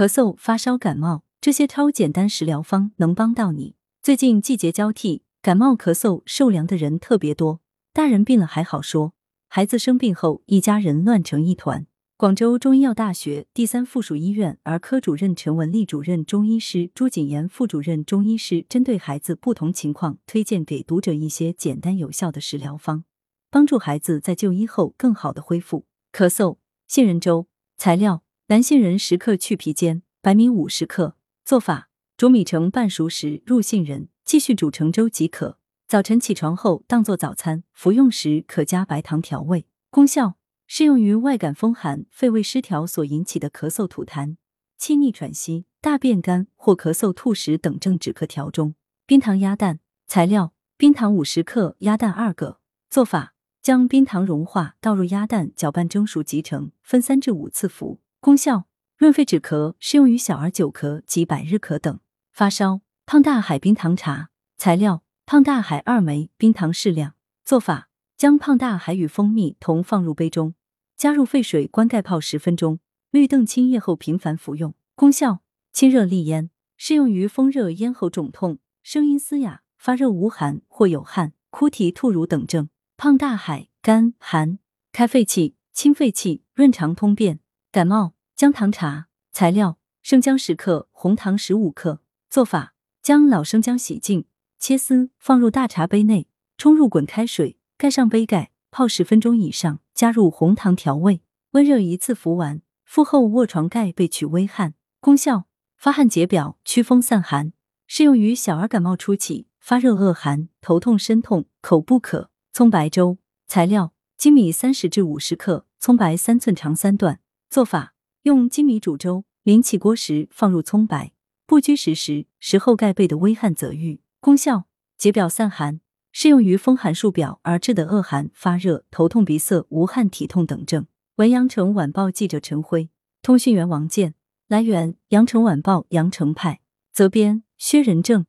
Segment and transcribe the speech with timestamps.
[0.00, 3.74] 咳嗽、发烧、感冒，这些超简单食疗方能帮到你。
[4.00, 7.60] 最近季节交替，感冒、咳嗽、受凉的人特别多。
[7.92, 9.12] 大人病了还好说，
[9.48, 11.86] 孩子生病后，一家人乱成一团。
[12.16, 23.04] 广州中医药大学第三附属医院儿科主任陈文丽主任中医师、朱锦言副主任中医师针对孩子不同情况，推荐给读者一些简单有效的食疗方，
[23.50, 25.84] 帮助孩子在就医后更好的恢复。
[26.10, 26.56] 咳嗽，
[26.88, 27.48] 杏仁粥。
[27.76, 31.14] 材料：南杏仁十克去皮煎，白米五十克。
[31.44, 35.56] 做法：煮米成半熟时入杏仁，继续煮成粥即可。
[35.86, 39.68] 早晨起床后当做早餐服用时，可加白糖调味。
[39.88, 40.34] 功效。
[40.66, 44.34] 适用于外感风寒、肺胃失调所引起的咳嗽、吐痰、
[44.76, 48.74] 气逆喘息、大便干或咳嗽、吐食等症，止咳调中。
[49.06, 52.58] 冰糖鸭蛋材料：冰糖五十克，鸭蛋二个。
[52.90, 58.00] 做法：将冰糖融化，倒入鸭蛋，搅拌蒸熟即成，分三至五次服。
[58.20, 58.66] 功效：
[58.98, 61.98] 润肺止咳，适用于小儿久咳及百日咳等。
[62.30, 67.14] 发烧胖大海冰糖茶材料：胖大海二枚，冰糖适量。
[67.46, 70.54] 做法：将胖大海与蜂蜜同放入杯中。
[70.98, 72.78] 加入沸水，关盖泡十分钟。
[73.10, 74.74] 绿豆清液后频繁服用。
[74.94, 75.40] 功效：
[75.72, 82.68] 清热利咽，适用于风热咽喉肿痛、声音嘶哑、发热无寒或有汗、哭啼吐乳等症。
[82.98, 84.58] 胖大海甘寒，
[84.92, 87.40] 开肺气、清肺气、润肠通便。
[87.72, 92.00] 感冒姜糖茶材料：生姜十克，红糖十五克。
[92.28, 94.24] 做法：将老生姜洗净，
[94.58, 96.26] 切丝，放入大茶杯内，
[96.58, 98.50] 冲入滚开水，盖上杯盖。
[98.72, 102.60] 泡十分钟以上，加入红糖调味，温热一次服完。
[102.84, 104.74] 敷后卧床盖被取微汗。
[104.98, 105.44] 功效：
[105.76, 107.52] 发汗解表，祛风散寒，
[107.86, 112.30] 适用于小儿感冒初期发热恶寒、头痛身痛、口不渴。
[112.52, 117.20] 葱白粥材料：粳米三十至五十克，葱白三寸长三段。
[117.50, 121.12] 做法：用粳米煮粥，临起锅时放入葱白，
[121.46, 124.00] 不拘时时，食后盖被的微汗则愈。
[124.20, 125.80] 功效：解表散寒。
[126.12, 130.86] 适用于风寒数表而致的恶寒、发热、头痛、鼻塞、无汗、体痛等症。
[131.16, 132.88] 文阳城晚报记者陈辉，
[133.20, 134.14] 通讯员王健。
[134.46, 136.60] 来源：阳城晚报阳城派。
[136.92, 138.26] 责编：薛仁正。